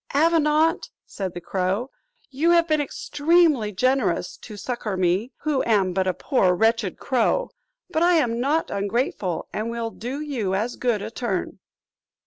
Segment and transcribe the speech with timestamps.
[0.15, 1.91] "Avenant," said the crow,
[2.31, 7.51] "you have been extremely generous to succour me, who am but a poor wretched crow;
[7.87, 11.59] but I am not ungrateful and will do you as good a turn."